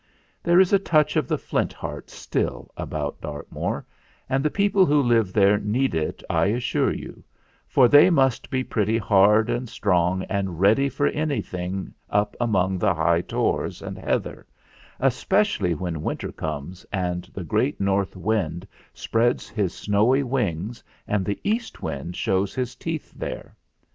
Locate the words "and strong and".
9.47-10.59